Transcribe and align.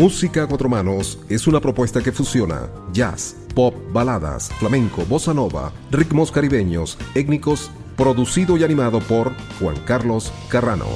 Música 0.00 0.44
a 0.44 0.46
cuatro 0.46 0.70
manos 0.70 1.18
es 1.28 1.46
una 1.46 1.60
propuesta 1.60 2.00
que 2.00 2.10
fusiona 2.10 2.70
jazz, 2.90 3.36
pop, 3.54 3.74
baladas, 3.92 4.48
flamenco, 4.54 5.04
bossa 5.04 5.34
nova, 5.34 5.72
ritmos 5.90 6.32
caribeños, 6.32 6.96
étnicos, 7.14 7.70
producido 7.98 8.56
y 8.56 8.64
animado 8.64 9.00
por 9.00 9.34
Juan 9.58 9.76
Carlos 9.84 10.32
Carrano. 10.48 10.86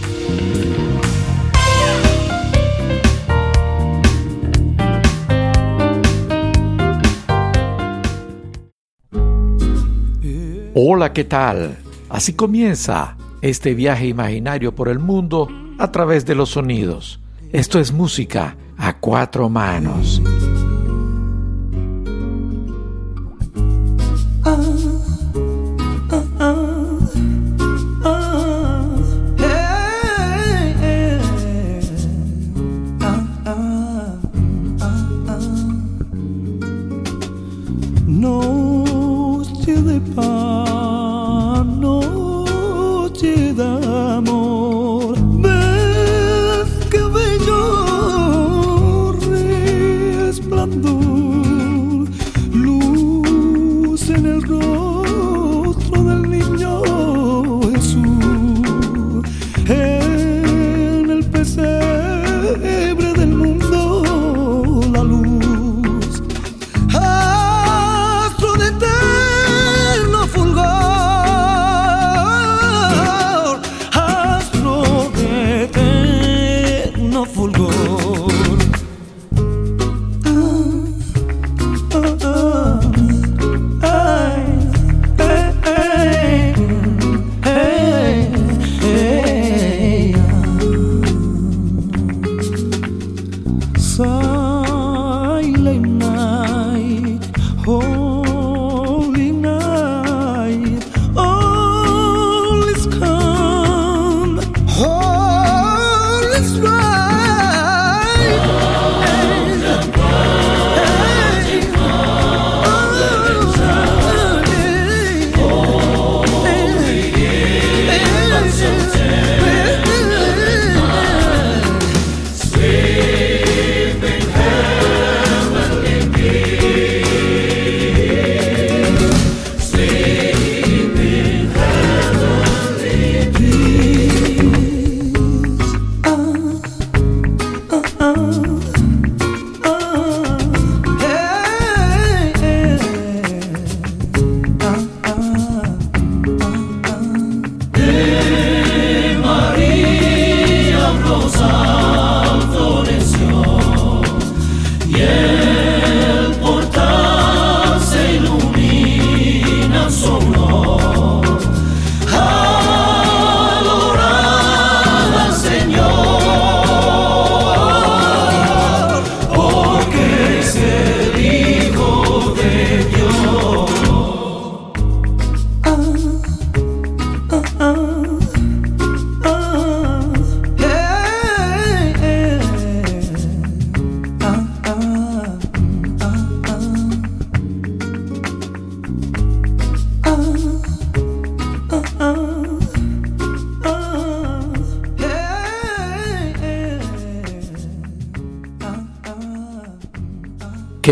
Hola, 10.72 11.12
¿qué 11.12 11.24
tal? 11.24 11.76
Así 12.08 12.32
comienza 12.32 13.18
este 13.42 13.74
viaje 13.74 14.06
imaginario 14.06 14.74
por 14.74 14.88
el 14.88 14.98
mundo 14.98 15.46
a 15.78 15.92
través 15.92 16.24
de 16.24 16.34
los 16.34 16.48
sonidos. 16.48 17.20
Esto 17.52 17.78
es 17.78 17.92
música 17.92 18.56
a 18.78 18.92
cuatro 18.94 19.48
manos. 19.48 20.20
silent 93.96 95.93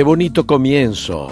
Qué 0.03 0.05
bonito 0.05 0.49
comienzo 0.49 1.29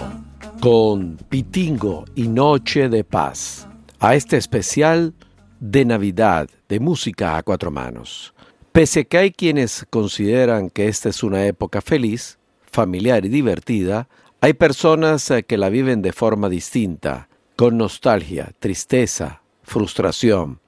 con 0.61 1.17
Pitingo 1.27 2.05
y 2.15 2.29
Noche 2.29 2.87
de 2.87 3.03
Paz 3.03 3.67
a 3.99 4.15
este 4.15 4.37
especial 4.37 5.13
de 5.59 5.83
Navidad 5.83 6.49
de 6.69 6.79
música 6.79 7.35
a 7.35 7.43
cuatro 7.43 7.69
manos. 7.69 8.33
Pese 8.71 9.07
que 9.07 9.17
hay 9.17 9.31
quienes 9.31 9.85
consideran 9.89 10.69
que 10.69 10.87
esta 10.87 11.09
es 11.09 11.21
una 11.21 11.45
época 11.47 11.81
feliz, 11.81 12.39
familiar 12.63 13.25
y 13.25 13.27
divertida, 13.27 14.07
hay 14.39 14.53
personas 14.53 15.29
eh, 15.31 15.43
que 15.43 15.57
la 15.57 15.67
viven 15.67 16.01
de 16.01 16.13
forma 16.13 16.47
distinta, 16.47 17.27
con 17.57 17.77
nostalgia, 17.77 18.53
tristeza, 18.57 19.41
frustración, 19.63 20.61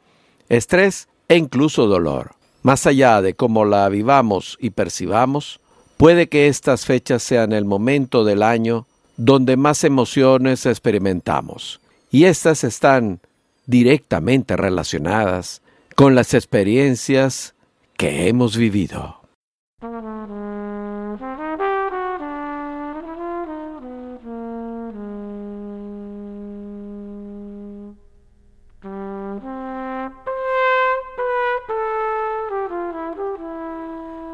estrés 0.49 1.07
e 1.29 1.37
incluso 1.37 1.87
dolor. 1.87 2.35
Más 2.63 2.85
allá 2.85 3.21
de 3.21 3.35
cómo 3.35 3.63
la 3.63 3.87
vivamos 3.87 4.57
y 4.59 4.71
percibamos, 4.71 5.61
Puede 5.97 6.27
que 6.27 6.47
estas 6.47 6.85
fechas 6.85 7.23
sean 7.23 7.53
el 7.53 7.65
momento 7.65 8.23
del 8.23 8.43
año 8.43 8.87
donde 9.17 9.57
más 9.57 9.83
emociones 9.83 10.65
experimentamos, 10.65 11.79
y 12.11 12.25
estas 12.25 12.63
están 12.63 13.19
directamente 13.65 14.57
relacionadas 14.57 15.61
con 15.95 16.15
las 16.15 16.33
experiencias 16.33 17.53
que 17.95 18.27
hemos 18.27 18.57
vivido. 18.57 19.22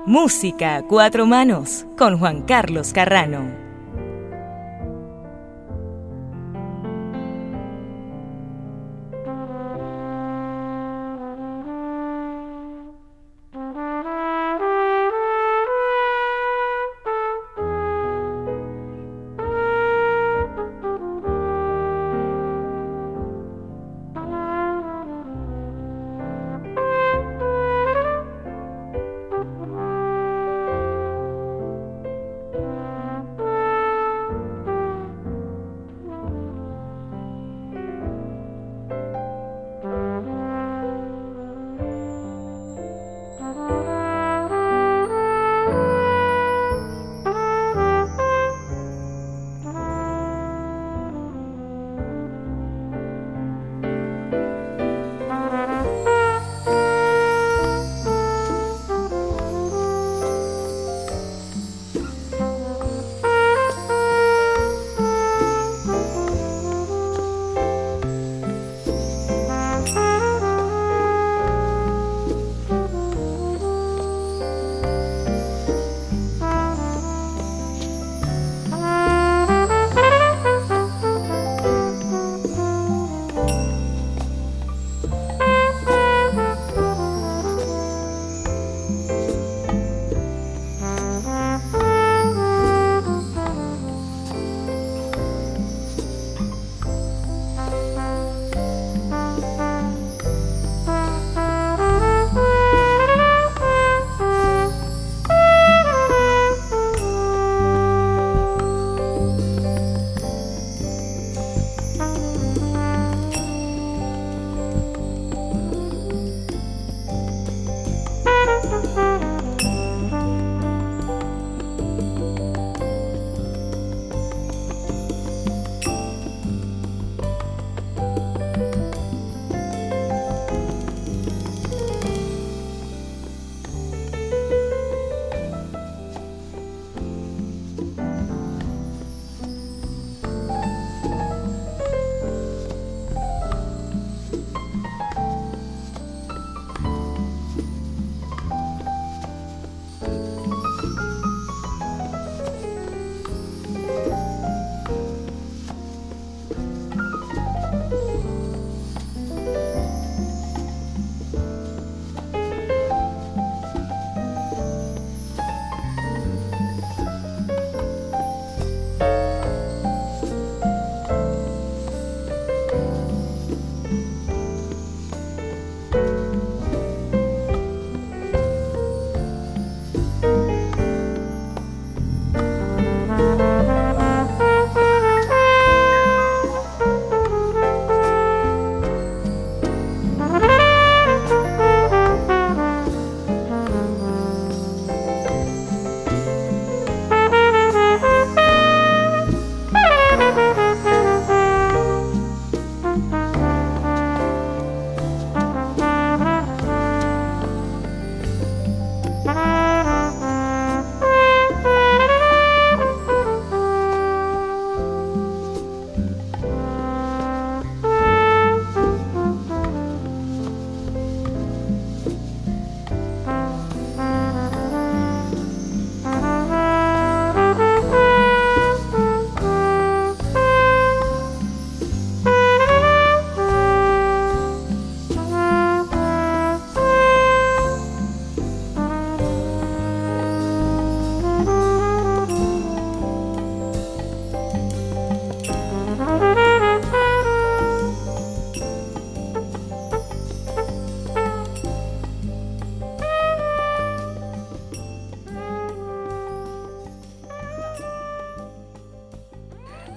Música 0.10 0.82
Cuatro 0.88 1.28
Manos 1.28 1.86
con 1.96 2.18
Juan 2.18 2.42
Carlos 2.42 2.94
Carrano. 2.94 3.69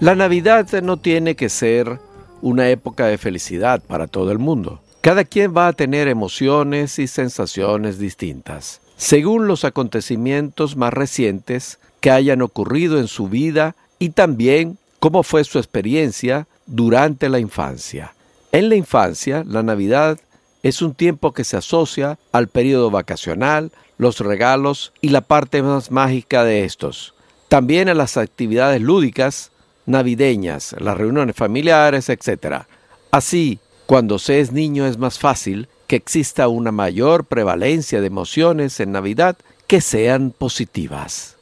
La 0.03 0.17
Navidad 0.17 0.69
no 0.83 0.97
tiene 0.97 1.37
que 1.37 1.49
ser 1.49 2.01
una 2.41 2.69
época 2.71 3.07
de 3.07 3.19
felicidad 3.19 3.81
para 3.87 4.09
todo 4.09 4.33
el 4.33 4.41
mundo. 4.41 4.81
Cada 5.01 5.23
quien 5.23 5.57
va 5.57 5.69
a 5.69 5.73
tener 5.75 6.09
emociones 6.09 6.99
y 6.99 7.07
sensaciones 7.07 8.01
distintas, 8.01 8.81
según 8.97 9.47
los 9.47 9.65
acontecimientos 9.65 10.75
más 10.75 10.93
recientes 10.93 11.79
que 12.01 12.11
hayan 12.11 12.43
ocurrido 12.43 12.99
en 12.99 13.07
su 13.07 13.29
vida 13.29 13.77
y 14.01 14.09
también 14.09 14.77
cómo 14.99 15.23
fue 15.23 15.45
su 15.45 15.59
experiencia 15.59 16.49
durante 16.67 17.29
la 17.29 17.39
infancia. 17.39 18.13
En 18.51 18.71
la 18.71 18.75
infancia, 18.75 19.45
la 19.47 19.63
Navidad 19.63 20.19
es 20.65 20.83
un 20.83 20.95
tiempo 20.95 21.33
que 21.33 21.45
se 21.45 21.57
asocia 21.57 22.19
al 22.33 22.49
periodo 22.49 22.91
vacacional, 22.91 23.71
los 23.99 24.19
regalos 24.19 24.93
y 25.01 25.11
la 25.11 25.21
parte 25.21 25.63
más 25.63 25.93
mágica 25.93 26.43
de 26.43 26.65
estos. 26.65 27.15
También 27.47 27.89
a 27.89 27.95
las 27.95 28.17
actividades 28.17 28.81
lúdicas 28.81 29.52
navideñas, 29.87 30.75
las 30.79 30.97
reuniones 30.97 31.37
familiares, 31.37 32.09
etc. 32.09 32.65
Así, 33.11 33.59
cuando 33.87 34.19
se 34.19 34.41
es 34.41 34.53
niño 34.53 34.87
es 34.87 34.99
más 34.99 35.19
fácil 35.19 35.69
que 35.87 35.97
exista 35.97 36.49
una 36.49 36.73
mayor 36.73 37.27
prevalencia 37.27 38.01
de 38.01 38.07
emociones 38.07 38.81
en 38.81 38.93
Navidad 38.93 39.37
que 39.67 39.81
sean 39.81 40.31
positivas. 40.31 41.37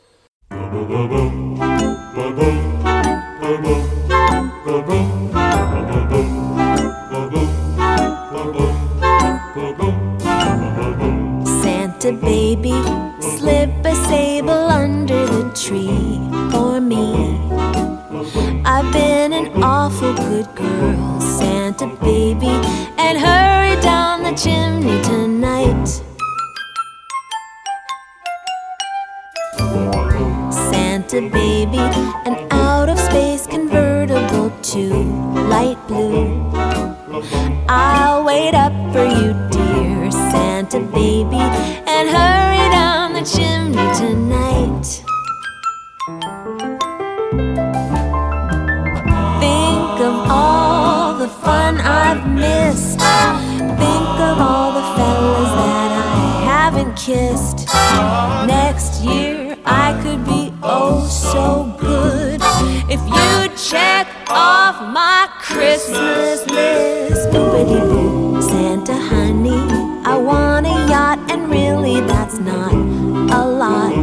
Santa 11.63 12.11
baby, 12.21 12.75
slip 13.21 13.87
a 13.87 13.95
sable 14.09 14.51
under 14.51 15.27
the 15.27 15.45
tree. 15.55 16.19
I've 18.83 18.91
been 18.95 19.35
an 19.35 19.63
awful 19.63 20.15
good 20.15 20.49
girl, 20.55 21.21
Santa 21.21 21.87
baby, 22.03 22.49
and 22.97 23.19
hurry 23.19 23.79
down 23.83 24.23
the 24.23 24.33
chimney 24.33 25.03
tonight. 25.03 25.87
Santa 30.51 31.21
baby, 31.29 31.77
an 32.25 32.49
out 32.53 32.89
of 32.89 32.99
space 32.99 33.47
convertible 33.47 34.51
to 34.73 34.89
light 35.51 35.77
blue. 35.87 36.51
I'll 37.69 38.25
wait 38.25 38.55
up 38.55 38.73
for 38.95 39.05
you, 39.05 39.35
dear 39.51 40.11
Santa 40.11 40.81
baby, 40.81 41.37
and 41.37 42.09
hurry 42.09 42.50
kissed. 57.07 57.67
Next 58.47 59.03
year 59.03 59.57
I 59.65 59.99
could 60.03 60.23
be 60.27 60.53
oh 60.63 61.07
so 61.07 61.75
good 61.81 62.41
if 62.91 63.01
you 63.17 63.57
check 63.57 64.07
off 64.29 64.77
my 64.93 65.29
Christmas 65.41 66.47
list. 66.51 67.31
Boo, 67.33 68.43
Santa 68.43 68.95
honey, 68.95 69.63
I 70.05 70.17
want 70.17 70.67
a 70.67 70.77
yacht, 70.93 71.19
and 71.31 71.51
really 71.51 72.01
that's 72.03 72.39
not 72.39 72.75
a 72.75 73.45
lot. 73.47 73.95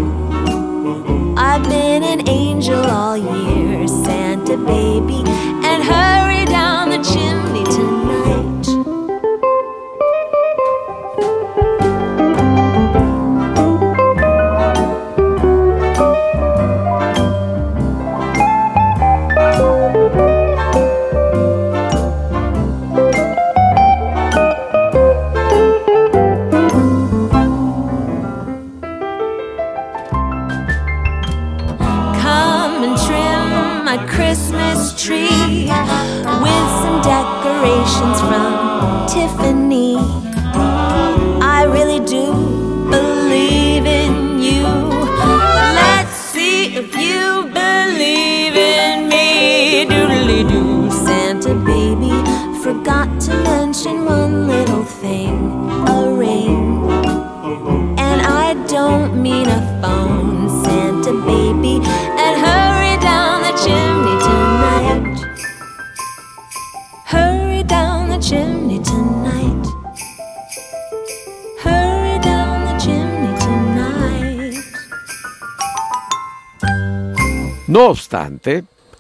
I've 1.38 1.64
been 1.70 2.04
an 2.04 2.28
angel 2.28 2.84
all 2.84 3.16
year, 3.16 3.88
Santa 3.88 4.58
baby, 4.58 5.22
and 5.70 5.84
hurry 5.84 6.46
down 6.46 6.90
the 6.90 7.04
chimney 7.04 7.64
tonight. 7.66 7.97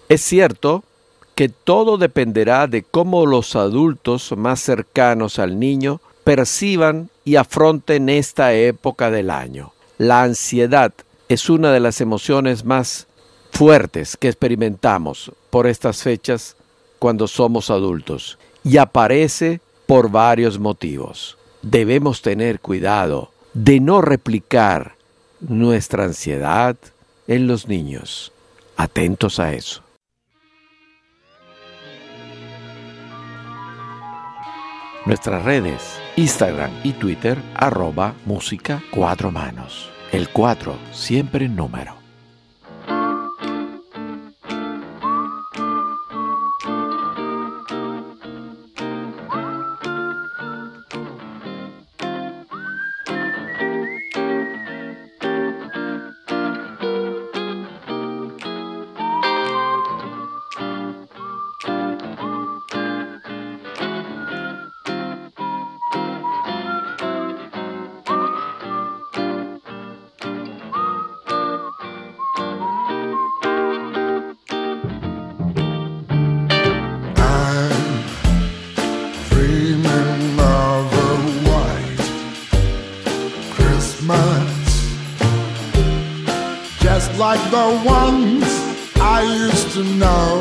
Es 0.10 0.22
cierto 0.22 0.84
que 1.36 1.50
todo 1.50 1.98
dependerá 1.98 2.68
de 2.68 2.84
cómo 2.84 3.26
los 3.26 3.56
adultos 3.56 4.34
más 4.36 4.60
cercanos 4.60 5.40
al 5.40 5.60
niño 5.60 6.02
perciban 6.24 7.10
y 7.24 7.36
afronten 7.36 8.10
esta 8.10 8.54
época 8.54 9.12
del 9.12 9.30
año. 9.30 9.74
La 9.98 10.24
ansiedad 10.24 10.94
es 11.30 11.50
una 11.50 11.72
de 11.72 11.80
las 11.80 12.02
emociones 12.02 12.66
más 12.66 13.08
fuertes 13.52 14.18
que 14.18 14.28
experimentamos 14.28 15.32
por 15.50 15.68
estas 15.68 16.04
fechas 16.04 16.56
cuando 17.00 17.28
somos 17.28 17.70
adultos 17.70 18.38
y 18.64 18.78
aparece 18.78 19.62
por 19.86 20.10
varios 20.10 20.60
motivos. 20.60 21.38
Debemos 21.62 22.22
tener 22.22 22.60
cuidado 22.60 23.32
de 23.54 23.80
no 23.80 24.02
replicar 24.02 24.96
nuestra 25.40 26.04
ansiedad 26.04 26.76
en 27.28 27.48
los 27.48 27.68
niños. 27.68 28.32
Atentos 28.78 29.40
a 29.40 29.54
eso. 29.54 29.84
Nuestras 35.08 35.44
redes, 35.44 36.00
Instagram 36.16 36.70
y 36.84 36.92
Twitter, 36.92 37.42
arroba 37.56 38.14
música 38.26 38.84
cuatro 38.92 39.32
manos. 39.32 39.90
El 40.12 40.30
4 40.30 40.78
siempre 40.92 41.46
en 41.46 41.56
número. 41.56 41.97
The 87.50 87.82
ones 87.86 88.44
I 89.00 89.22
used 89.22 89.72
to 89.74 89.84
know, 89.84 90.37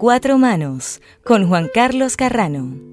cuatro 0.00 0.38
manos 0.38 1.02
con 1.22 1.46
Juan 1.46 1.68
Carlos 1.74 2.16
Carrano. 2.16 2.90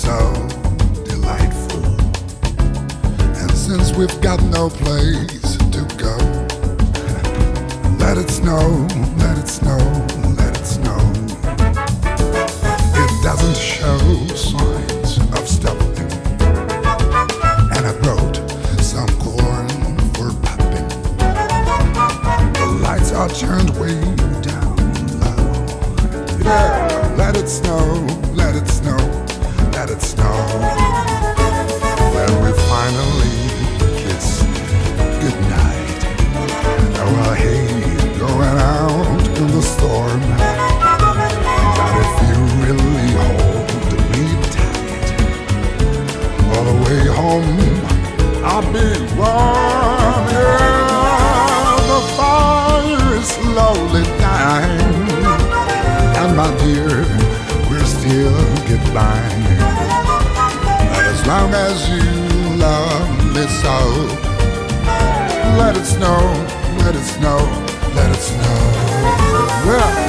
so 0.00 0.32
delightful. 1.04 1.84
And 3.36 3.50
since 3.52 3.92
we've 3.94 4.20
got 4.22 4.42
no 4.44 4.70
place 4.70 5.58
to 5.74 5.82
go, 5.98 6.16
let 7.98 8.16
it 8.16 8.30
snow, 8.30 8.88
let 9.18 9.36
it 9.36 9.46
snow, 9.46 9.76
let 10.38 10.58
it 10.58 10.64
snow. 10.64 11.00
It 13.02 13.10
doesn't 13.22 13.58
show 13.58 13.98
signs 14.34 15.18
of 15.36 15.46
stopping. 15.46 16.10
And 17.74 17.82
I 17.90 17.92
brought 18.00 18.36
some 18.80 19.10
corn 19.20 19.68
for 20.14 20.32
popping. 20.46 20.88
The 22.54 22.80
lights 22.82 23.12
are 23.12 23.28
turned 23.28 23.70
way 23.78 24.00
down 24.40 24.76
low. 25.20 25.42
Yeah, 26.42 27.14
let 27.18 27.36
it 27.36 27.48
snow, 27.48 28.06
let 28.32 28.56
it 28.56 28.66
snow 28.66 28.99
let 29.90 29.98
it 29.98 30.02
snow. 30.02 30.24
When 32.14 32.32
we 32.42 32.50
finally 32.70 33.34
kiss 33.98 34.42
goodnight, 35.20 36.00
now 36.94 37.08
I 37.30 37.34
hate 37.36 38.18
going 38.18 38.58
out 38.58 39.38
in 39.38 39.46
the 39.48 39.62
storm. 39.62 40.20
But 41.76 41.92
if 42.04 42.12
you 42.28 42.38
really 42.64 43.10
hold 43.18 43.68
me 44.12 44.24
tight, 44.54 45.08
all 46.52 46.64
the 46.70 46.76
way 46.84 47.02
home 47.20 47.60
I'll 48.44 48.66
be 48.72 48.88
warm. 49.18 50.24
Yeah, 50.30 51.76
the 51.90 52.00
fire 52.16 53.10
is 53.16 53.28
slowly 53.28 54.04
dying, 54.18 54.94
and 56.20 56.30
my 56.36 56.48
dear, 56.58 56.90
we're 57.68 57.84
still 57.84 58.40
goodbye 58.68 59.39
long 61.30 61.54
as 61.54 61.88
you 61.88 62.02
love 62.58 63.08
me 63.34 63.46
so. 63.62 63.76
Let 65.60 65.76
it 65.76 65.84
snow, 65.84 66.18
let 66.82 66.96
it 66.96 67.04
snow, 67.04 67.38
let 67.94 68.10
it 68.10 68.20
snow. 68.20 68.58
Yeah. 69.64 69.99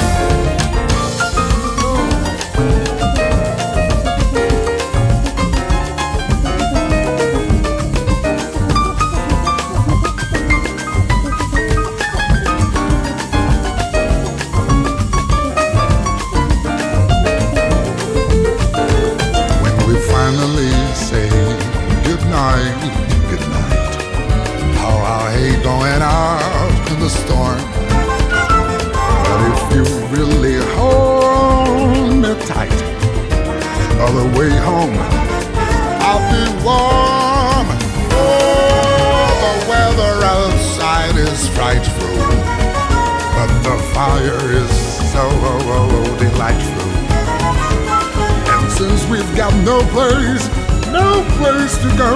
got 49.42 49.56
no 49.66 49.80
place, 49.90 50.46
no 50.92 51.26
place 51.40 51.76
to 51.82 51.90
go. 51.98 52.14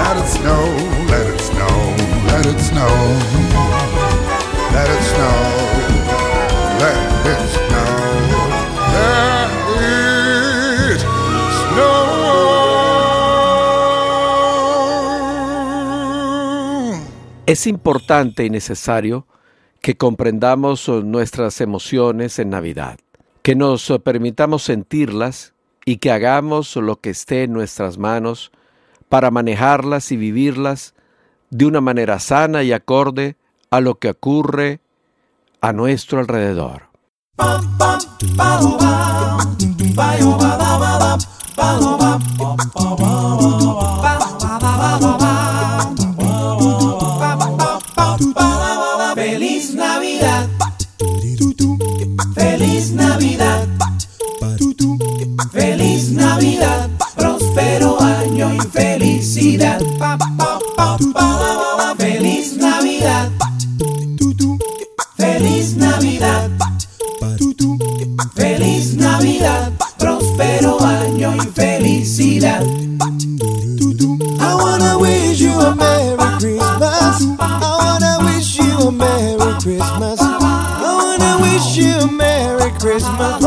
Let 0.00 0.16
it 0.20 0.28
snow, 0.28 0.64
let 1.08 1.26
it 1.26 1.40
snow, 1.40 1.76
let 2.26 2.44
it 2.44 2.60
snow. 2.60 2.94
Let 4.74 4.88
it 4.96 5.02
snow, 5.12 5.40
let 6.82 6.96
it 7.24 7.40
snow. 7.56 7.92
Let 8.92 9.48
it 9.80 11.00
snow. 11.62 12.04
Es 17.46 17.66
importante 17.66 18.44
y 18.44 18.50
necesario 18.50 19.26
que 19.80 19.96
comprendamos 19.96 20.86
nuestras 21.02 21.62
emociones 21.62 22.38
en 22.38 22.50
Navidad, 22.50 22.98
que 23.40 23.54
nos 23.54 23.90
permitamos 24.04 24.64
sentirlas 24.64 25.54
y 25.84 25.96
que 25.96 26.10
hagamos 26.10 26.76
lo 26.76 26.96
que 26.96 27.10
esté 27.10 27.44
en 27.44 27.52
nuestras 27.52 27.98
manos 27.98 28.52
para 29.08 29.30
manejarlas 29.30 30.12
y 30.12 30.16
vivirlas 30.16 30.94
de 31.50 31.66
una 31.66 31.80
manera 31.80 32.18
sana 32.20 32.62
y 32.62 32.72
acorde 32.72 33.36
a 33.70 33.80
lo 33.80 33.98
que 33.98 34.10
ocurre 34.10 34.80
a 35.60 35.72
nuestro 35.72 36.20
alrededor. 36.20 36.88
Feliz 56.10 56.26
Navidad. 56.26 56.90
Próspero 57.14 58.02
año 58.02 58.52
y 58.54 58.58
felicidad. 58.58 59.80
Feliz 61.98 62.56
Navidad. 62.56 63.30
Feliz 65.16 65.76
Navidad. 65.76 66.50
Feliz 68.34 68.96
Navidad. 68.96 69.72
Próspero 69.98 70.80
año 70.82 71.36
y 71.36 71.46
felicidad. 71.46 72.62
I 74.40 74.54
wanna 74.54 74.98
wish 74.98 75.40
you 75.40 75.52
a 75.60 75.74
Merry 75.76 76.38
Christmas. 76.40 77.22
I 77.38 77.76
wanna 77.78 78.18
wish 78.24 78.58
you 78.58 78.88
a 78.88 78.90
Merry 78.90 79.52
Christmas. 79.62 80.18
I 80.20 80.80
wanna 80.82 81.38
wish 81.40 81.76
you 81.76 81.94
a 82.00 82.10
Merry 82.10 82.72
Christmas 82.80 83.39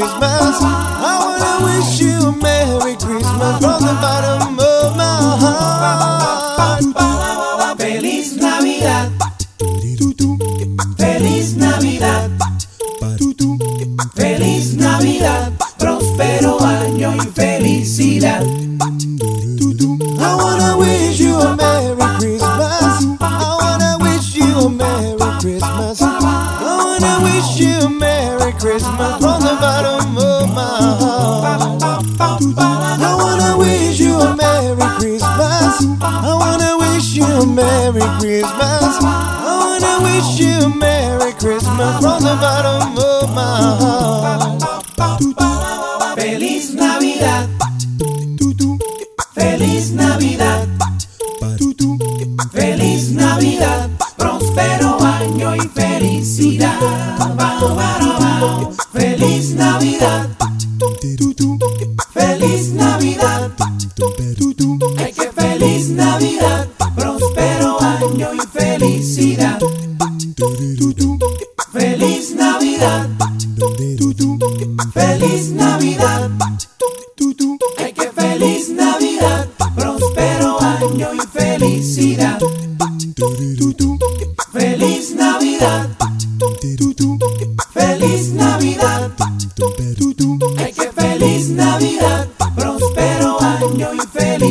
Christmas. 0.00 0.89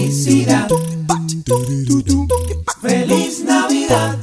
Felicidad. 0.09 0.67
Feliz 2.81 3.43
Navidad. 3.43 4.17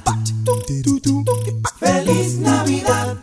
Feliz 1.78 2.38
Navidad. 2.38 3.18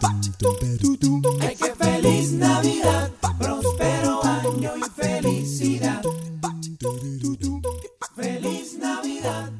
Ay, 1.41 1.57
que 1.57 1.75
feliz 1.75 2.31
Navidad. 2.31 3.11
Próspero 3.37 4.23
año 4.23 4.71
y 4.77 4.83
felicidad. 5.01 6.01
Feliz 8.15 8.77
Navidad. 8.79 9.51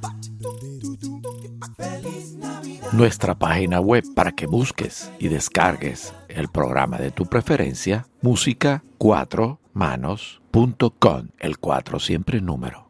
Feliz 1.75 2.35
Navidad. 2.35 2.93
Nuestra 2.93 3.35
página 3.35 3.81
web 3.81 4.05
para 4.15 4.31
que 4.31 4.47
busques 4.47 5.11
y 5.19 5.27
descargues 5.27 6.13
el 6.29 6.47
programa 6.47 6.99
de 6.99 7.11
tu 7.11 7.25
preferencia, 7.25 8.07
música 8.21 8.81
4manos.com, 8.97 11.27
el 11.39 11.57
4 11.57 11.99
siempre 11.99 12.39
número. 12.39 12.82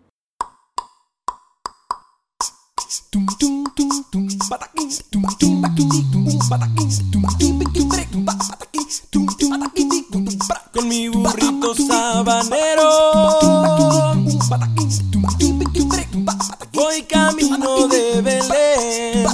Con 10.74 10.88
mi 10.88 11.08
burrito 11.10 11.76
sabanero. 11.76 12.90
Voy 16.72 17.04
camino 17.04 17.88
de 17.88 18.22
Belén. 18.24 19.28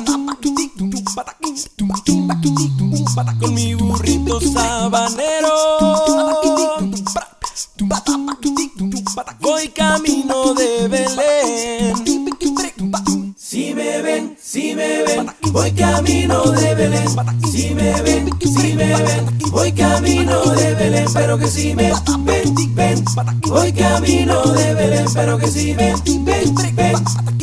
Con 3.39 3.53
mi 3.53 3.75
burrito 3.75 4.41
sabanero. 4.41 5.49
Voy 9.39 9.69
camino 9.69 10.53
de 10.53 10.87
Belén 10.89 12.08
si 14.49 14.73
me 14.73 15.03
ven, 15.03 15.27
voy 15.51 15.71
camino 15.73 16.41
de 16.51 16.73
Belén. 16.73 17.07
Si 17.51 17.75
me 17.75 18.01
ven, 18.01 18.29
si 18.41 18.73
me 18.73 18.95
ven, 18.95 19.39
voy 19.51 19.71
camino 19.71 20.41
de 20.55 20.73
Belén. 20.73 21.05
Pero 21.13 21.37
que 21.37 21.47
si 21.47 21.75
me 21.75 21.93
ven, 22.25 22.73
ven, 22.73 23.05
voy 23.41 23.71
camino 23.71 24.41
de 24.41 24.73
Belén. 24.73 25.05
Pero 25.13 25.37
que 25.37 25.47
si 25.51 25.75
me 25.75 25.93
ven, 25.93 26.75
ven, 26.75 26.95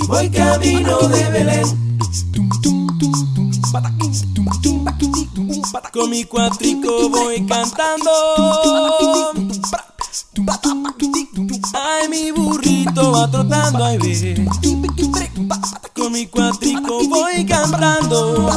voy 0.09 0.29
camino 0.31 0.99
de 0.99 1.31
Belén. 1.31 1.65
Con 5.93 6.11
mi 6.11 6.25
cuatrico 6.25 7.09
voy 7.09 7.47
cantando 7.47 8.11
Ay, 11.73 12.09
mi 12.09 12.31
burrito 12.33 13.13
va 13.13 13.31
trotando, 13.31 13.85
ay, 13.85 13.99
ve 13.99 14.35
Con 16.07 16.13
mi 16.13 16.27
cuatrico 16.29 17.01
voy 17.09 17.45
cantando 17.45 18.49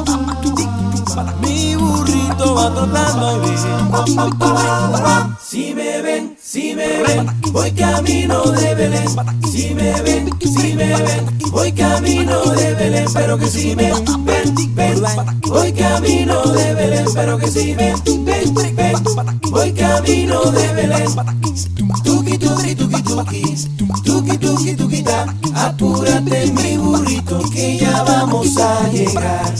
Mi 1.41 1.75
burrito 1.75 2.53
va 2.53 2.71
trotando 2.75 3.41
y 3.43 3.57
Si 5.41 5.73
me 5.73 5.99
ven, 6.03 6.37
si 6.39 6.75
me 6.75 7.01
ven, 7.01 7.27
voy 7.51 7.71
camino 7.71 8.43
de 8.51 8.75
Belén. 8.75 9.07
Si 9.51 9.73
me 9.73 9.99
ven, 10.03 10.29
si 10.39 10.75
me 10.75 10.95
ven, 10.95 11.25
voy 11.49 11.71
camino 11.71 12.39
de 12.51 12.75
Belén. 12.75 13.07
Pero 13.11 13.39
que 13.39 13.47
si 13.47 13.75
me 13.75 13.93
ven, 13.93 14.75
ven, 14.75 15.03
voy 15.47 15.73
camino 15.73 16.43
de 16.43 16.73
Belén. 16.75 17.05
Pero 17.15 17.39
que 17.39 17.47
si 17.47 17.73
me 17.73 17.95
ven, 18.05 18.75
ven, 18.75 19.03
voy 19.49 19.73
camino 19.73 20.51
de 20.51 20.67
Belén. 20.75 21.15
Tuki, 22.03 22.37
tuki, 22.37 22.75
tuki, 22.75 23.01
tuki, 23.03 23.67
tuki, 24.05 24.37
tuki, 24.37 24.75
tuki, 24.75 25.01
ta. 25.01 25.25
Apúrate 25.55 26.51
mi 26.51 26.68
burrito 27.09 27.39
que 27.49 27.77
ya 27.77 28.03
vamos 28.03 28.57
a 28.57 28.87
llegar. 28.89 29.53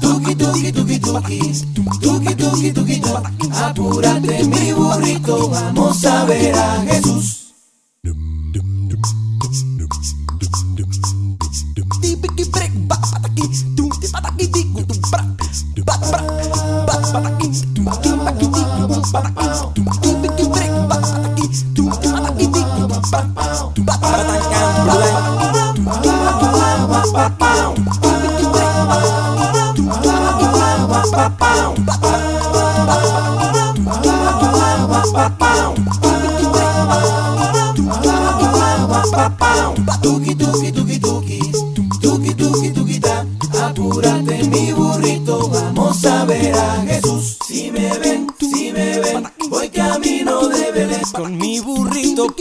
Tuki, 0.00 0.34
tuki, 0.34 0.72
tuki, 0.72 1.00
tuki, 1.00 1.40
tuki, 2.00 2.34
tuki, 2.34 2.72
tuki. 2.72 3.02
Apúrate 3.52 4.44
mi 4.44 4.72
burrito, 4.72 5.48
vamos 5.48 6.04
a 6.04 6.24
ver 6.24 6.54
a 6.54 6.82
Jesús. 6.88 7.45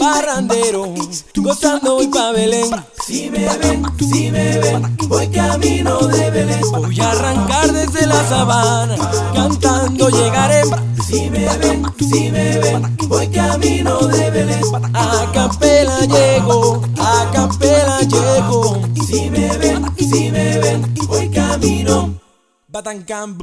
Parrandero, 0.06 0.94
gozando 1.36 1.96
voy 1.96 2.08
pa' 2.08 2.32
Belén. 2.32 2.70
Si 3.06 3.30
me 3.32 3.46
ven, 3.58 3.84
si 3.98 4.30
me 4.30 4.60
ven, 4.60 4.98
voy 5.08 5.28
camino 5.30 5.98
de 6.08 6.30
Belén. 6.30 6.62
Voy 6.72 7.00
a 7.00 7.12
arrancar 7.12 7.72
desde 7.72 8.06
la 8.06 8.22
sabana, 8.28 8.96
cantando 9.34 10.10
llegaré. 10.10 10.62
Si 11.08 11.30
me 11.32 11.46
ven, 11.58 11.84
si 11.98 12.30
me 12.30 12.60
ven, 12.60 12.98
voy 13.08 13.28
camino 13.30 13.98
de 14.08 14.30
Belén. 14.30 14.64
A 14.94 15.32
capela 15.34 16.00
llego, 16.02 16.82
a 17.00 17.32
capela 17.32 18.00
llego. 18.02 18.82
Si 19.08 19.30
me 19.32 19.58
ven, 19.58 19.86
si 19.98 20.30
me 20.30 20.60
ven, 20.60 20.96
voy 21.08 21.30
camino. 21.30 22.14
Batancam, 22.68 23.38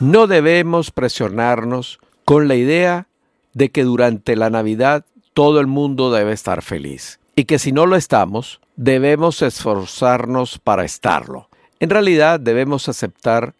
No 0.00 0.26
debemos 0.26 0.90
presionarnos 0.90 1.98
con 2.24 2.48
la 2.48 2.54
idea 2.54 3.08
de 3.52 3.70
que 3.70 3.84
durante 3.84 4.36
la 4.36 4.48
Navidad 4.48 5.04
todo 5.34 5.60
el 5.60 5.66
mundo 5.66 6.10
debe 6.10 6.32
estar 6.32 6.62
feliz 6.62 7.20
y 7.36 7.44
que 7.44 7.58
si 7.58 7.72
no 7.72 7.84
lo 7.84 7.94
estamos, 7.94 8.60
debemos 8.76 9.42
esforzarnos 9.42 10.58
para 10.58 10.84
estarlo. 10.84 11.48
En 11.80 11.90
realidad 11.90 12.40
debemos 12.40 12.88
aceptar 12.88 13.54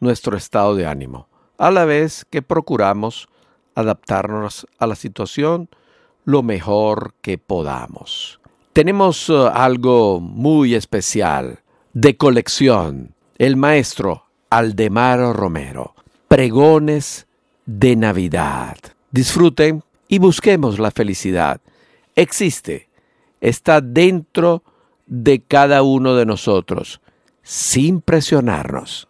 nuestro 0.00 0.36
estado 0.36 0.74
de 0.74 0.86
ánimo, 0.86 1.28
a 1.58 1.70
la 1.70 1.84
vez 1.84 2.24
que 2.30 2.42
procuramos 2.42 3.28
adaptarnos 3.74 4.66
a 4.78 4.86
la 4.86 4.94
situación 4.94 5.68
lo 6.24 6.42
mejor 6.42 7.14
que 7.20 7.38
podamos. 7.38 8.39
Tenemos 8.72 9.28
eh, 9.28 9.50
algo 9.52 10.20
muy 10.20 10.74
especial 10.74 11.58
de 11.92 12.16
colección, 12.16 13.14
el 13.36 13.56
maestro 13.56 14.26
Aldemaro 14.48 15.32
Romero, 15.32 15.94
pregones 16.28 17.26
de 17.66 17.96
Navidad. 17.96 18.76
Disfruten 19.10 19.82
y 20.06 20.18
busquemos 20.18 20.78
la 20.78 20.92
felicidad. 20.92 21.60
Existe, 22.14 22.88
está 23.40 23.80
dentro 23.80 24.62
de 25.06 25.42
cada 25.42 25.82
uno 25.82 26.14
de 26.14 26.26
nosotros, 26.26 27.00
sin 27.42 28.00
presionarnos. 28.00 29.08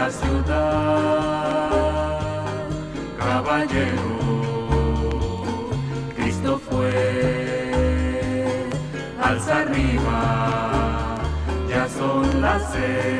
La 0.00 0.10
ciudad. 0.10 1.80
Caballero, 3.18 4.08
Cristo 6.16 6.58
fue, 6.68 6.90
alza 9.22 9.58
arriba, 9.58 11.16
ya 11.68 11.86
son 11.88 12.40
las 12.40 12.62
seis. 12.72 13.10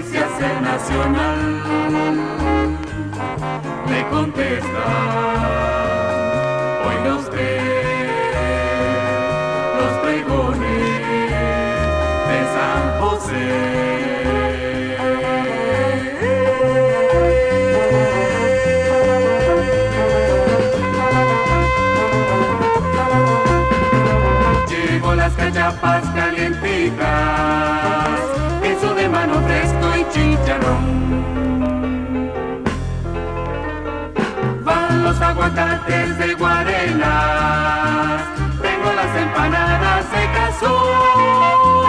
Noticias, 0.00 0.30
el 0.40 0.62
nacional. 0.62 1.38
Le 3.88 4.08
contesta, 4.08 4.86
oiga 6.88 7.14
usted 7.16 7.60
los 9.78 9.92
pregones 9.98 11.00
de 12.28 12.38
San 12.54 12.82
José. 13.00 13.48
Llevo 24.68 25.10
las 25.14 25.32
cachapas 25.34 26.04
calientitas, 26.14 27.89
los 35.20 35.28
aguacates 35.28 36.18
de 36.18 36.34
Guarenas, 36.34 38.22
tengo 38.62 38.92
las 38.92 39.16
empanadas 39.16 40.10
de 40.10 40.32
cazón. 40.32 41.79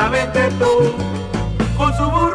Esa 0.00 0.08
vente 0.08 0.48
tú, 0.58 0.94
con 1.76 1.94
su 1.94 2.29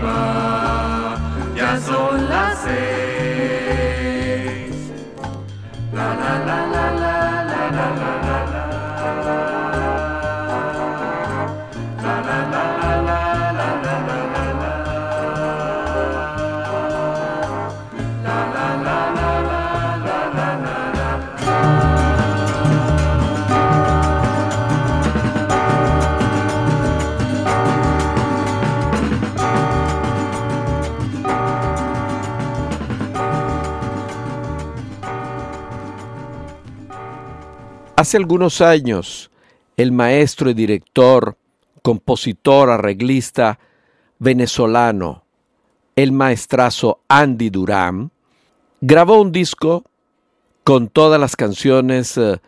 Bye. 0.00 0.37
Hace 38.08 38.16
algunos 38.16 38.62
años, 38.62 39.30
el 39.76 39.92
maestro 39.92 40.48
y 40.48 40.54
director, 40.54 41.36
compositor, 41.82 42.70
arreglista 42.70 43.58
venezolano, 44.18 45.24
el 45.94 46.12
maestrazo 46.12 47.02
Andy 47.06 47.50
Durán, 47.50 48.10
grabó 48.80 49.20
un 49.20 49.30
disco 49.30 49.84
con 50.64 50.88
todas 50.88 51.20
las 51.20 51.36
canciones 51.36 52.16
eh, 52.16 52.40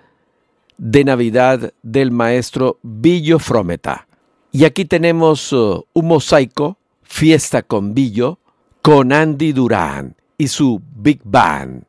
de 0.78 1.04
Navidad 1.04 1.74
del 1.82 2.10
maestro 2.10 2.78
Billo 2.80 3.38
Frometa. 3.38 4.08
Y 4.52 4.64
aquí 4.64 4.86
tenemos 4.86 5.52
eh, 5.52 5.56
un 5.92 6.06
mosaico, 6.06 6.78
Fiesta 7.02 7.62
con 7.62 7.92
Billo, 7.92 8.38
con 8.80 9.12
Andy 9.12 9.52
Durán 9.52 10.16
y 10.38 10.48
su 10.48 10.80
Big 10.96 11.20
Band. 11.22 11.84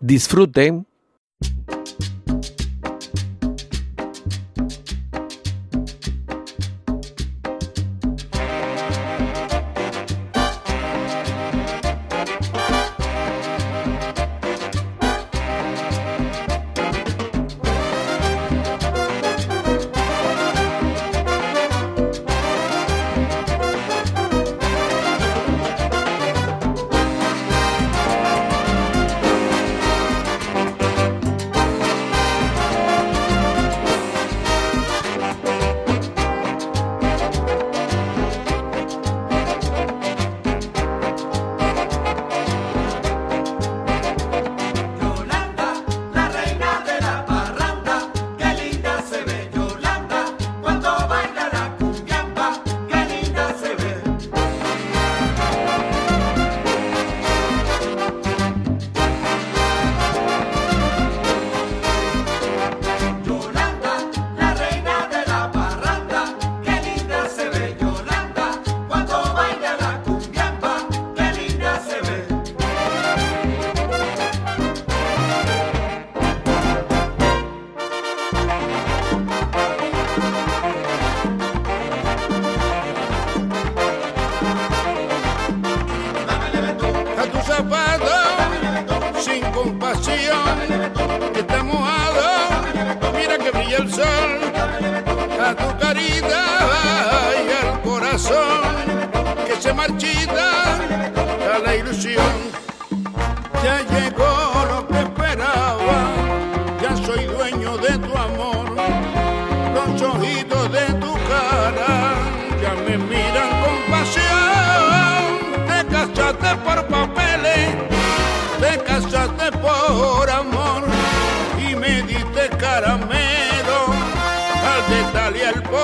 Disfruten. 0.00 0.86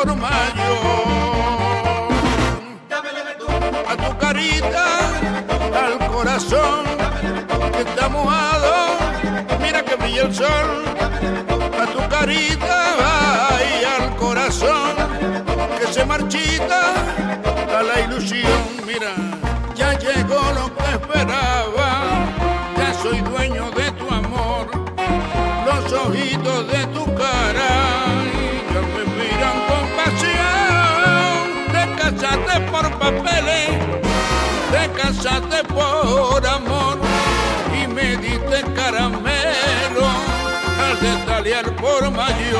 Por. 0.05 0.29
A 3.89 3.97
tu 3.97 4.19
carita, 4.19 4.85
al 5.75 5.99
corazón 6.11 6.85
que 7.73 7.81
está 7.81 8.09
mojado, 8.09 8.99
mira 9.61 9.83
que 9.83 9.97
brilla 9.97 10.23
el 10.23 10.35
sol. 10.35 10.85
A 11.83 11.87
tu 11.87 12.09
carita 12.09 12.79
y 13.81 13.85
al 13.85 14.17
corazón 14.17 14.95
que 15.79 15.93
se 15.93 16.05
marchita 16.05 16.81
a 17.79 17.83
la 17.83 18.01
ilusión. 18.01 18.63
Mira, 18.87 19.15
ya 19.75 19.99
llegó 19.99 20.41
lo 20.55 20.75
que 20.77 20.91
esperaba, 20.93 21.89
ya 22.77 22.95
soy 23.03 23.21
dueño 23.21 23.71
de 23.71 23.91
tu 23.93 24.09
amor, 24.13 24.71
los 25.67 25.93
ojitos 25.93 26.69
de 26.69 26.87
tu 26.87 27.05
cara 27.15 28.18
por 32.19 32.99
papeles, 32.99 33.69
te 34.73 34.91
casaste 35.01 35.63
por 35.65 36.45
amor 36.47 36.99
y 37.73 37.87
me 37.87 38.17
diste 38.17 38.63
caramelo 38.75 40.07
al 40.83 41.01
detaliar 41.01 41.77
por 41.77 42.11
mayor. 42.11 42.59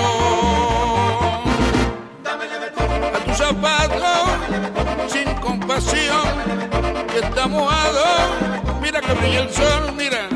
A 3.15 3.25
tus 3.25 3.37
zapatos 3.37 4.29
sin 5.09 5.35
compasión 5.41 6.29
que 7.09 7.19
está 7.19 7.49
mojado, 7.49 8.05
mira 8.81 9.01
que 9.01 9.13
brilla 9.15 9.41
el 9.41 9.53
sol, 9.53 9.93
mira. 9.97 10.29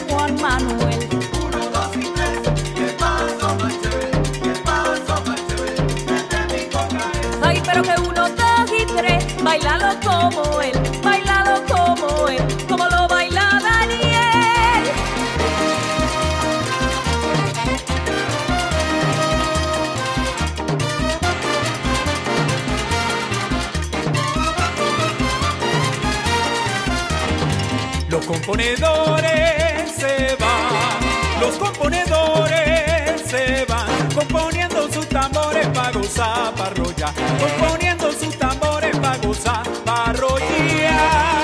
Juan 0.00 0.34
Manuel. 0.40 1.08
Uno, 1.44 1.58
dos 1.70 1.96
y 1.96 2.00
tres, 2.14 2.40
qué 2.74 2.96
paso 2.98 3.54
más 3.56 3.72
chévere, 3.82 4.10
qué 4.42 4.52
paso 4.64 5.22
más 5.26 5.40
chévere, 5.48 5.82
mi 6.48 7.46
Ay, 7.46 7.62
pero 7.64 7.82
que 7.82 7.94
uno, 8.00 8.28
dos 8.30 8.72
y 8.72 8.86
tres, 8.96 9.42
bailalo 9.42 10.00
como 10.00 10.62
él, 10.62 10.72
bailalo 11.02 11.62
como 11.66 12.28
él, 12.28 12.42
como 12.68 12.86
lo 12.88 13.06
baila 13.06 13.60
Daniel. 13.62 14.92
Los 28.08 28.24
componedores 28.26 29.21
arrollar, 36.22 37.12
componiendo 37.38 38.12
sus 38.12 38.38
tambores 38.38 38.96
para 38.98 39.16
gozar, 39.18 39.62
para 39.84 40.10
arrollar. 40.10 41.42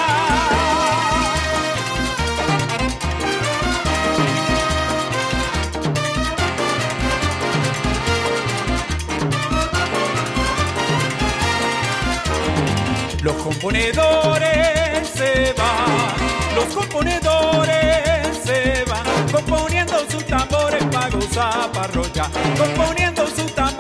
Los 13.23 13.35
componedores 13.43 15.09
se 15.15 15.53
van, 15.57 16.55
los 16.55 16.65
componedores 16.75 18.39
se 18.45 18.85
van, 18.85 19.29
componiendo 19.33 19.95
sus 20.09 20.25
tambores 20.25 20.85
para 20.85 21.11
gozar, 21.11 21.73
para 21.73 21.85
arrollar, 21.89 22.31
componiendo 22.57 23.27
sus 23.27 23.55
tambores 23.55 23.78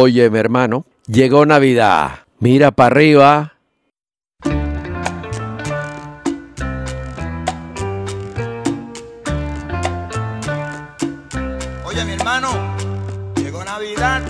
Oye, 0.00 0.30
mi 0.30 0.38
hermano, 0.38 0.84
llegó 1.08 1.44
Navidad. 1.44 2.20
Mira 2.38 2.70
para 2.70 2.86
arriba. 2.86 3.54
Oye, 11.84 12.04
mi 12.04 12.12
hermano, 12.12 12.48
llegó 13.34 13.64
Navidad. 13.64 14.22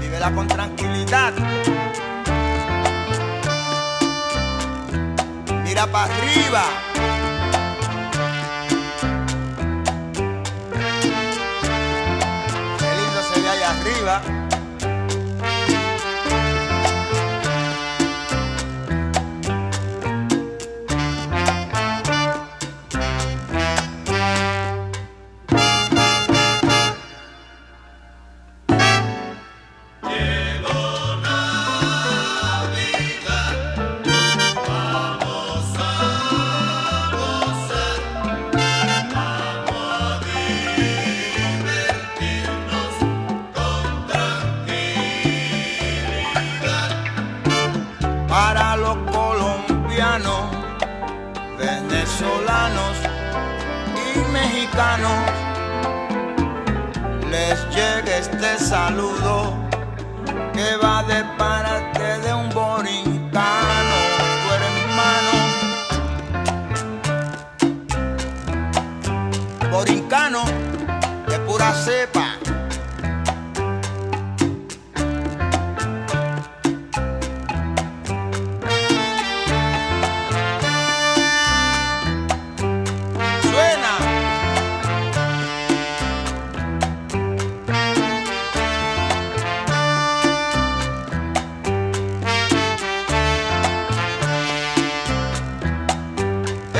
Vívela 0.00 0.32
con 0.34 0.48
tranquilidad. 0.48 1.34
Mira 5.66 5.86
para 5.86 6.14
arriba. 6.14 6.89
Qué 14.00 14.39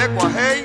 é. 0.09 0.60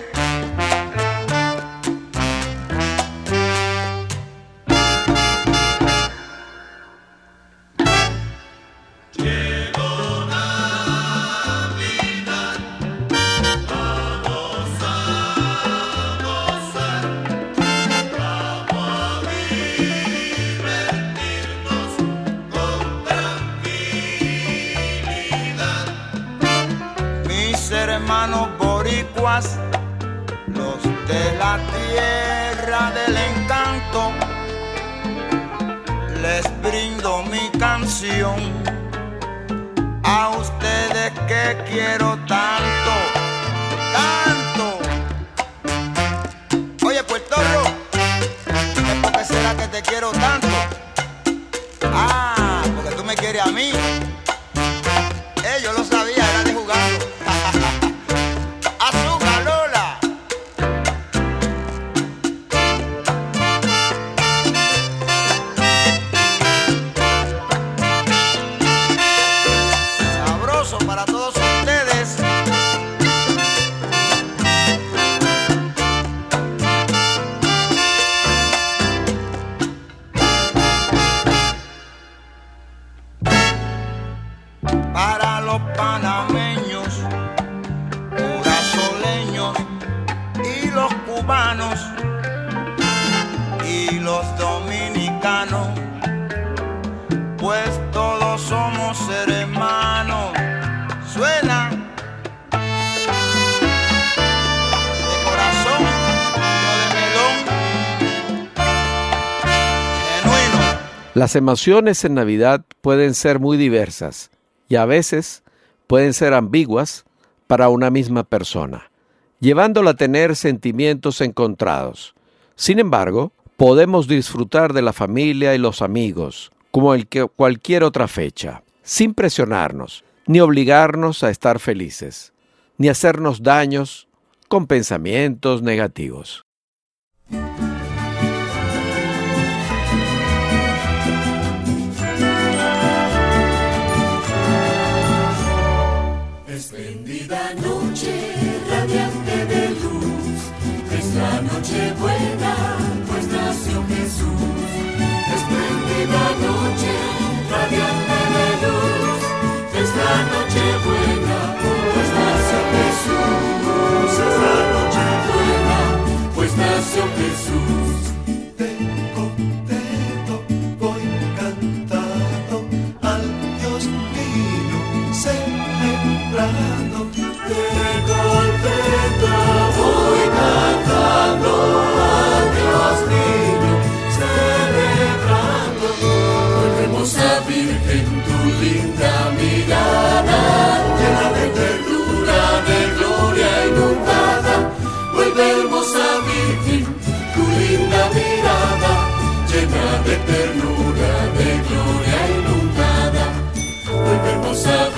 Las 111.15 111.37
emociones 111.37 112.03
en 112.03 112.13
Navidad 112.13 112.65
pueden 112.81 113.13
ser 113.13 113.39
muy 113.39 113.55
diversas 113.55 114.31
y 114.67 114.75
a 114.75 114.83
veces 114.83 115.43
pueden 115.87 116.13
ser 116.13 116.33
ambiguas 116.33 117.05
para 117.47 117.69
una 117.69 117.89
misma 117.89 118.25
persona, 118.25 118.91
llevándola 119.39 119.91
a 119.91 119.95
tener 119.95 120.35
sentimientos 120.35 121.21
encontrados. 121.21 122.15
Sin 122.57 122.79
embargo, 122.79 123.31
podemos 123.55 124.09
disfrutar 124.09 124.73
de 124.73 124.81
la 124.81 124.91
familia 124.91 125.55
y 125.55 125.57
los 125.57 125.81
amigos, 125.81 126.51
como 126.69 126.93
el 126.93 127.07
que 127.07 127.25
cualquier 127.25 127.85
otra 127.85 128.09
fecha, 128.09 128.63
sin 128.83 129.13
presionarnos, 129.13 130.03
ni 130.27 130.41
obligarnos 130.41 131.23
a 131.23 131.29
estar 131.29 131.59
felices, 131.59 132.33
ni 132.77 132.89
hacernos 132.89 133.41
daños 133.41 134.09
con 134.49 134.67
pensamientos 134.67 135.61
negativos. 135.61 136.43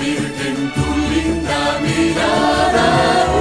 Virgen, 0.08 0.72
tu 0.74 0.86
linda 1.10 1.80
mirada. 1.82 3.37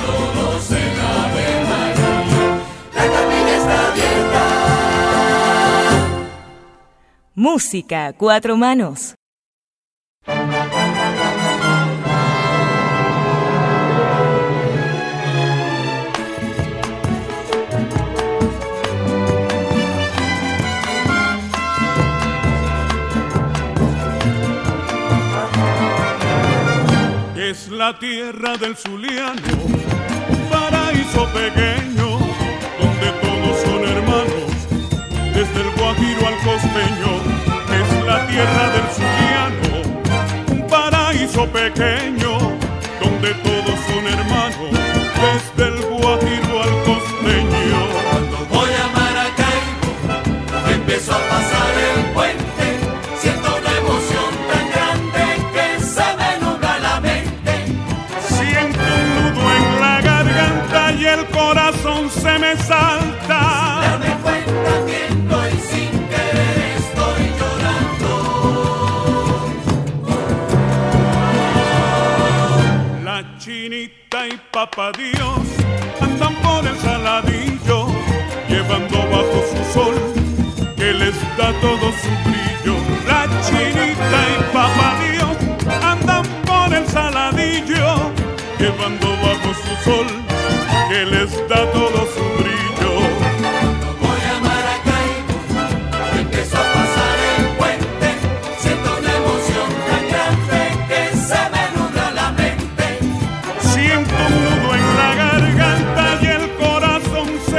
Todos 0.00 0.70
el 0.70 1.00
Ave 1.00 1.46
María. 1.70 2.46
La 2.94 3.04
capilla 3.14 3.56
está 3.56 3.76
abierta. 3.92 4.42
Música 7.34 8.06
a 8.06 8.12
cuatro 8.12 8.56
manos. 8.56 9.14
Es 27.50 27.68
la 27.68 27.98
tierra 27.98 28.56
del 28.56 28.74
Zuliano, 28.74 29.42
un 29.66 30.48
paraíso 30.50 31.28
pequeño, 31.34 32.18
donde 32.80 33.08
todos 33.20 33.60
son 33.60 33.84
hermanos, 33.84 34.50
desde 35.34 35.60
el 35.60 35.70
Guajiro 35.76 36.26
al 36.26 36.38
costeño. 36.38 37.12
Es 37.80 38.06
la 38.06 38.26
tierra 38.28 38.64
del 38.74 38.86
Zuliano, 38.96 39.72
un 40.52 40.66
paraíso 40.68 41.46
pequeño, 41.48 42.38
donde 43.02 43.34
todos 43.34 43.78
son 43.88 44.06
hermanos, 44.06 44.70
desde 45.20 45.68
el 45.68 45.82
Guajiro 45.82 46.43
Dios 74.64 75.46
andan 76.00 76.34
por 76.36 76.66
el 76.66 76.76
saladillo, 76.78 77.86
llevando 78.48 78.96
bajo 79.10 79.44
su 79.50 79.74
sol 79.74 79.94
que 80.74 80.92
les 80.94 81.14
da 81.36 81.52
todo 81.60 81.92
su 82.00 82.10
brillo. 82.24 82.76
La 83.06 83.28
chinita 83.42 84.20
y 84.32 84.42
papá 84.54 84.96
andan 85.92 86.24
por 86.46 86.72
el 86.74 86.86
saladillo, 86.88 88.10
llevando 88.58 89.08
bajo 89.18 89.52
su 89.52 89.84
sol 89.84 90.06
que 90.88 91.04
les 91.04 91.30
da 91.46 91.70
todo 91.70 92.03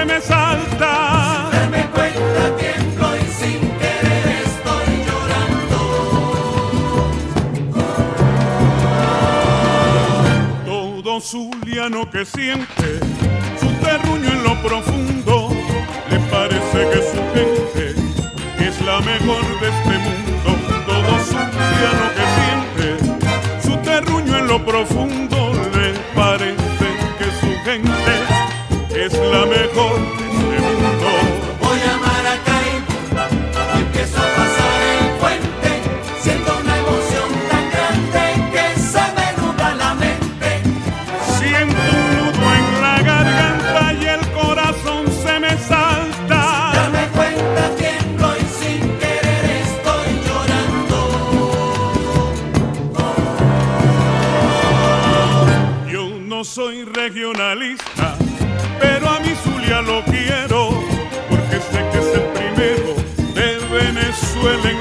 se 0.06 0.14
me 0.14 0.22
salta. 0.22 1.50
Darme 1.52 1.86
cuenta 1.94 2.56
tiemblo 2.58 3.16
y 3.16 3.26
sin 3.34 3.60
querer 3.80 4.28
estoy 4.46 4.88
llorando. 5.08 5.80
Todo 10.66 11.22
zuliano 11.22 12.10
que 12.10 12.26
siente 12.26 13.00
su 13.60 13.68
terruño 13.84 14.30
en 14.30 14.44
lo 14.44 14.56
profundo, 14.62 15.50
le 16.10 16.20
parece 16.32 16.90
que 16.92 17.02
su 17.12 17.20
gente 17.34 17.86
es 18.60 18.82
la 18.82 19.00
mejor 19.00 19.44
de 19.60 19.68
este 19.70 19.98
mundo. 20.06 20.50
Todo 20.86 21.20
zuliano 21.26 22.06
que 22.16 22.26
siente 22.38 22.88
su 23.64 23.74
terruño 23.78 24.38
en 24.38 24.48
lo 24.48 24.64
profundo, 24.66 25.54
le 25.74 25.94
parece 26.16 26.88
que 27.18 27.26
su 27.40 27.50
gente 27.64 28.35
es 29.06 29.14
la 29.20 29.46
mejor 29.46 30.25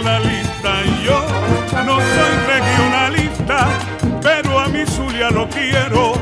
Yo 0.05 1.19
no 1.87 1.97
soy 1.97 2.35
regionalista, 2.47 3.69
pero 4.23 4.61
a 4.61 4.69
mi 4.69 4.85
Zulia 4.85 5.31
lo 5.31 5.49
quiero, 5.49 6.13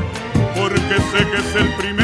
porque 0.55 0.95
sé 1.11 1.27
que 1.29 1.37
es 1.37 1.55
el 1.55 1.67
primero 1.75 2.02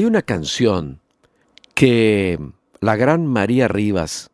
Hay 0.00 0.06
una 0.06 0.22
canción 0.22 0.98
que 1.74 2.38
la 2.80 2.96
gran 2.96 3.26
María 3.26 3.68
Rivas, 3.68 4.30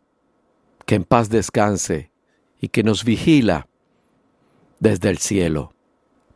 que 0.85 0.95
en 0.95 1.03
paz 1.03 1.29
descanse 1.29 2.13
y 2.61 2.69
que 2.69 2.85
nos 2.85 3.03
vigila 3.03 3.67
desde 4.79 5.11
el 5.11 5.19
cielo. 5.19 5.73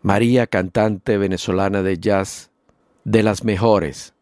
María, 0.03 0.49
cantante 0.49 1.17
venezolana 1.17 1.85
de 1.85 1.99
jazz, 1.99 2.51
de 3.05 3.23
las 3.23 3.45
mejores 3.45 4.15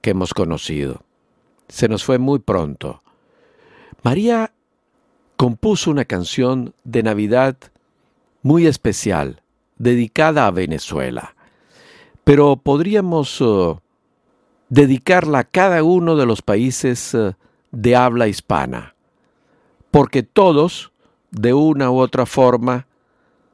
que 0.00 0.12
hemos 0.12 0.32
conocido. 0.32 1.02
Se 1.68 1.86
nos 1.86 2.02
fue 2.02 2.16
muy 2.16 2.38
pronto. 2.38 3.02
María 4.02 4.54
compuso 5.36 5.90
una 5.90 6.06
canción 6.06 6.72
de 6.84 7.02
Navidad 7.02 7.58
muy 8.40 8.66
especial, 8.66 9.42
dedicada 9.76 10.46
a 10.46 10.50
Venezuela. 10.50 11.36
Pero 12.24 12.56
podríamos 12.56 13.42
uh, 13.42 13.78
dedicarla 14.68 15.40
a 15.40 15.44
cada 15.44 15.82
uno 15.82 16.16
de 16.16 16.26
los 16.26 16.42
países 16.42 17.14
eh, 17.14 17.34
de 17.70 17.96
habla 17.96 18.28
hispana, 18.28 18.94
porque 19.90 20.22
todos, 20.22 20.92
de 21.30 21.54
una 21.54 21.90
u 21.90 21.98
otra 21.98 22.26
forma, 22.26 22.86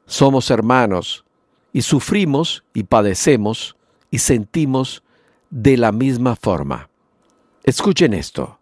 somos 0.05 0.51
hermanos 0.51 1.25
y 1.73 1.81
sufrimos 1.81 2.63
y 2.73 2.83
padecemos 2.83 3.75
y 4.11 4.19
sentimos 4.19 5.03
de 5.49 5.77
la 5.77 5.91
misma 5.91 6.35
forma. 6.35 6.89
Escuchen 7.63 8.13
esto. 8.13 8.59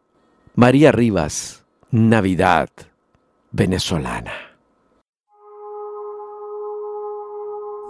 María 0.55 0.91
Rivas, 0.91 1.63
Navidad 1.91 2.69
venezolana. 3.51 4.33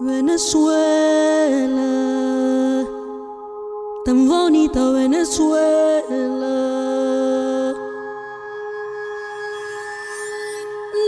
Venezuela 0.02 0.94
tan 4.04 4.28
bonita 4.28 4.92
Venezuela. 4.92 6.54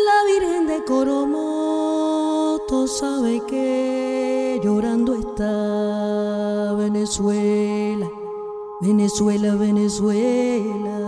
La 0.07 0.23
Virgen 0.31 0.67
de 0.67 0.83
Coromoto 0.85 2.87
sabe 2.87 3.41
que 3.47 4.61
llorando 4.63 5.15
está 5.15 6.73
Venezuela, 6.77 8.09
Venezuela, 8.81 9.55
Venezuela. 9.55 11.01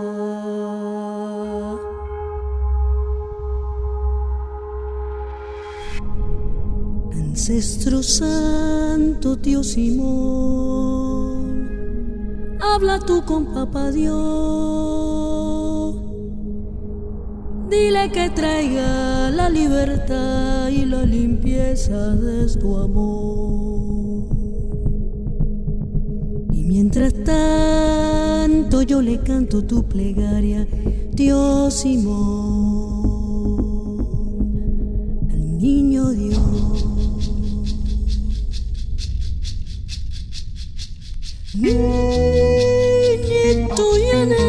Ancestro 7.12 8.02
Santo, 8.02 9.36
Dios 9.36 9.68
Simón 9.68 11.27
habla 12.60 13.00
tú 13.00 13.24
con 13.24 13.46
papá 13.46 13.90
Dios. 13.90 15.28
Dile 17.70 18.10
que 18.10 18.30
traiga 18.30 19.30
la 19.30 19.50
libertad 19.50 20.68
y 20.68 20.86
la 20.86 21.02
limpieza 21.04 22.14
de 22.14 22.46
tu 22.58 22.76
amor. 22.76 24.28
Y 26.52 26.64
mientras 26.64 27.12
tanto 27.24 28.82
yo 28.82 29.02
le 29.02 29.20
canto 29.20 29.64
tu 29.64 29.86
plegaria, 29.86 30.66
Dios 31.12 31.74
Simón, 31.74 33.58
al 35.30 35.58
niño 35.58 36.10
Dios 36.10 36.48
que 43.48 43.62
estoy 43.62 44.02
en 44.10 44.47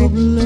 trouble 0.00 0.39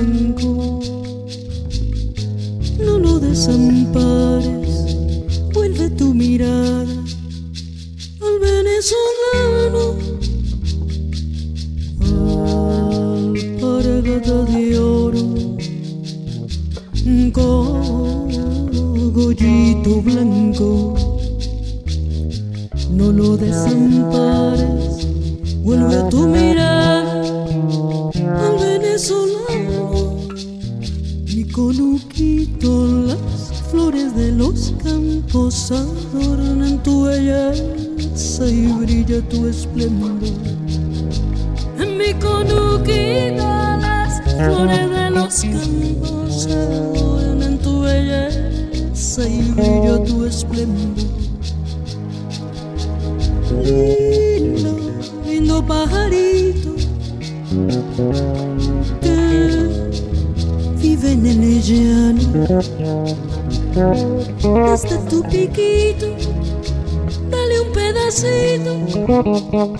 I've. 69.26 69.74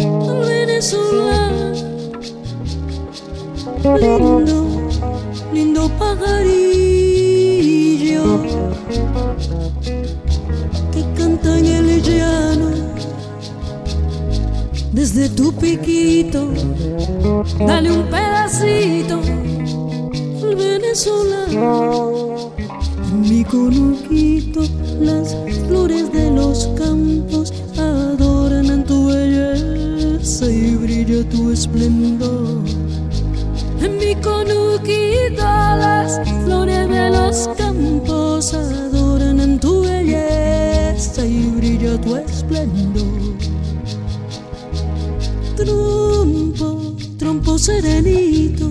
Serenito 47.59 48.71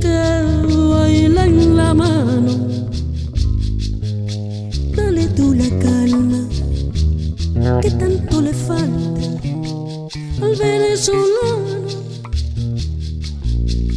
que 0.00 0.56
baila 0.90 1.46
en 1.46 1.76
la 1.76 1.94
mano. 1.94 2.52
Dale 4.94 5.26
tú 5.28 5.54
la 5.54 5.68
calma 5.78 6.48
que 7.82 7.90
tanto 7.90 8.42
le 8.42 8.52
falta 8.52 9.26
al 10.42 10.56
venezolano. 10.56 11.86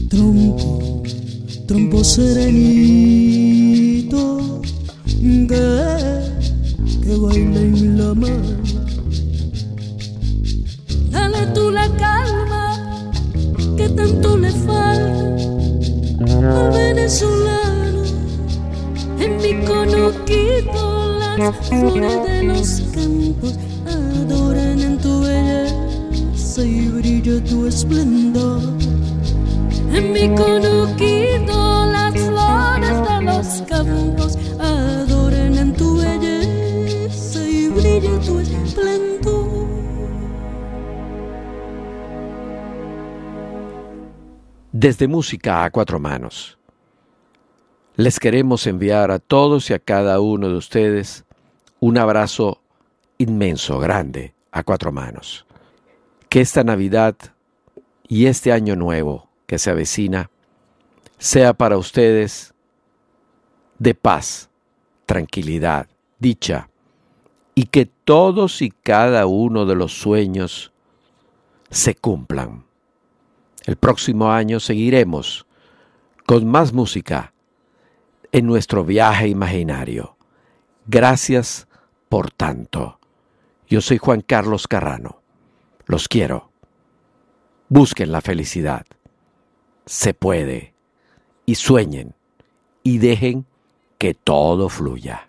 Trompo, 0.09 1.03
trompo 1.67 2.03
serenito 2.03 3.18
En 19.19 19.37
mi 19.37 19.65
conoquito 19.65 21.17
las 21.39 21.55
flores 21.67 22.23
de 22.23 22.43
los 22.43 22.81
campos 22.93 23.57
adoran 23.87 24.79
en 24.79 24.99
tu 24.99 25.21
belleza 25.21 26.63
y 26.63 26.87
brilla 26.89 27.43
tu 27.45 27.65
esplendor. 27.65 28.61
En 29.91 30.13
mi 30.13 30.35
conoquito 30.35 31.85
las 31.87 32.13
flores 32.13 32.97
de 33.09 33.21
los 33.23 33.61
campos 33.67 34.37
adoran 34.59 35.57
en 35.57 35.73
tu 35.73 35.97
belleza 35.97 37.43
y 37.43 37.69
brilla 37.69 38.19
tu 38.19 38.37
esplendor. 38.37 39.67
Desde 44.71 45.07
Música 45.07 45.63
a 45.63 45.71
Cuatro 45.71 45.99
Manos. 45.99 46.58
Les 47.99 48.17
queremos 48.17 48.65
enviar 48.65 49.11
a 49.11 49.19
todos 49.19 49.69
y 49.69 49.73
a 49.73 49.79
cada 49.79 50.21
uno 50.21 50.47
de 50.47 50.55
ustedes 50.55 51.25
un 51.81 51.97
abrazo 51.97 52.61
inmenso, 53.17 53.77
grande, 53.77 54.33
a 54.53 54.63
cuatro 54.63 54.93
manos. 54.93 55.45
Que 56.29 56.39
esta 56.39 56.63
Navidad 56.63 57.17
y 58.07 58.27
este 58.27 58.53
año 58.53 58.77
nuevo 58.77 59.27
que 59.47 59.59
se 59.59 59.69
avecina 59.69 60.29
sea 61.17 61.51
para 61.51 61.77
ustedes 61.77 62.53
de 63.79 63.93
paz, 63.95 64.49
tranquilidad, 65.05 65.89
dicha, 66.19 66.69
y 67.53 67.65
que 67.65 67.85
todos 67.85 68.61
y 68.61 68.71
cada 68.71 69.25
uno 69.25 69.65
de 69.65 69.75
los 69.75 69.91
sueños 69.91 70.71
se 71.69 71.95
cumplan. 71.95 72.63
El 73.65 73.75
próximo 73.75 74.31
año 74.31 74.61
seguiremos 74.61 75.45
con 76.25 76.47
más 76.47 76.71
música 76.71 77.33
en 78.31 78.45
nuestro 78.45 78.83
viaje 78.83 79.27
imaginario. 79.27 80.15
Gracias 80.87 81.67
por 82.09 82.31
tanto. 82.31 82.99
Yo 83.67 83.81
soy 83.81 83.97
Juan 83.97 84.21
Carlos 84.21 84.67
Carrano. 84.67 85.21
Los 85.85 86.07
quiero. 86.07 86.51
Busquen 87.67 88.11
la 88.11 88.21
felicidad. 88.21 88.85
Se 89.85 90.13
puede. 90.13 90.73
Y 91.45 91.55
sueñen. 91.55 92.15
Y 92.83 92.97
dejen 92.97 93.45
que 93.97 94.13
todo 94.13 94.69
fluya. 94.69 95.28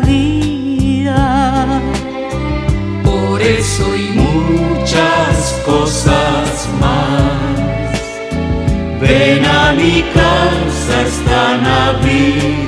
Y 3.95 4.11
muchas 4.13 5.61
cosas 5.65 6.67
más. 6.79 8.01
Ven 9.01 9.45
a 9.45 9.73
mi 9.73 10.03
casa 10.13 11.01
esta 11.01 11.57
Navidad. 11.57 12.61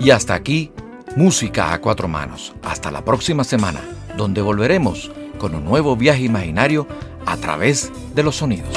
Y 0.00 0.10
hasta 0.10 0.34
aquí, 0.34 0.72
Música 1.16 1.72
a 1.72 1.80
Cuatro 1.80 2.08
Manos. 2.08 2.54
Hasta 2.62 2.90
la 2.90 3.04
próxima 3.04 3.42
semana, 3.42 3.80
donde 4.16 4.40
volveremos 4.42 5.10
con 5.38 5.54
un 5.54 5.64
nuevo 5.64 5.96
viaje 5.96 6.22
imaginario 6.24 6.86
a 7.24 7.36
través 7.36 7.90
de 8.14 8.22
los 8.22 8.36
sonidos. 8.36 8.76